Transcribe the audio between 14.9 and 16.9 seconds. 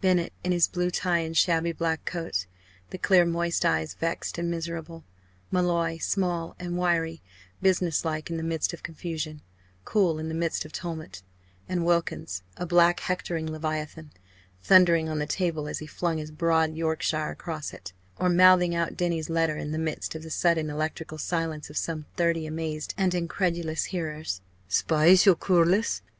on the table as he flung his broad